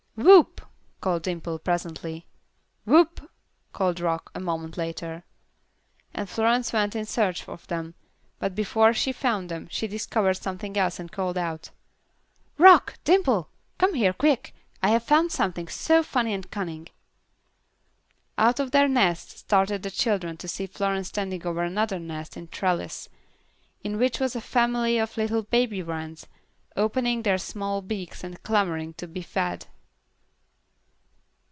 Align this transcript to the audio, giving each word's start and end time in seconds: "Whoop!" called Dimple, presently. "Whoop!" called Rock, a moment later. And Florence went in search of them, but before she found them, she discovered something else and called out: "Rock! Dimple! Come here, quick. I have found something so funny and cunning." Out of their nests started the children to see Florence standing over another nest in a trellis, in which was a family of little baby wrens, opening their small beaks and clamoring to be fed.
"Whoop!" 0.17 0.61
called 0.99 1.23
Dimple, 1.23 1.57
presently. 1.57 2.27
"Whoop!" 2.85 3.27
called 3.73 3.99
Rock, 3.99 4.29
a 4.35 4.39
moment 4.39 4.77
later. 4.77 5.23
And 6.13 6.29
Florence 6.29 6.71
went 6.71 6.95
in 6.95 7.05
search 7.05 7.47
of 7.49 7.65
them, 7.67 7.95
but 8.37 8.53
before 8.53 8.93
she 8.93 9.13
found 9.13 9.49
them, 9.49 9.67
she 9.71 9.87
discovered 9.87 10.35
something 10.35 10.77
else 10.77 10.99
and 10.99 11.11
called 11.11 11.39
out: 11.39 11.71
"Rock! 12.59 12.99
Dimple! 13.03 13.49
Come 13.79 13.95
here, 13.95 14.13
quick. 14.13 14.53
I 14.83 14.89
have 14.89 15.01
found 15.01 15.31
something 15.31 15.67
so 15.67 16.03
funny 16.03 16.35
and 16.35 16.51
cunning." 16.51 16.89
Out 18.37 18.59
of 18.59 18.69
their 18.69 18.87
nests 18.89 19.39
started 19.39 19.81
the 19.81 19.89
children 19.89 20.37
to 20.37 20.47
see 20.47 20.67
Florence 20.67 21.07
standing 21.07 21.47
over 21.47 21.63
another 21.63 21.97
nest 21.97 22.37
in 22.37 22.43
a 22.43 22.47
trellis, 22.47 23.09
in 23.83 23.97
which 23.97 24.19
was 24.19 24.35
a 24.35 24.41
family 24.41 24.99
of 24.99 25.17
little 25.17 25.41
baby 25.41 25.81
wrens, 25.81 26.27
opening 26.75 27.23
their 27.23 27.39
small 27.39 27.81
beaks 27.81 28.23
and 28.23 28.43
clamoring 28.43 28.93
to 28.95 29.07
be 29.07 29.23
fed. 29.23 29.65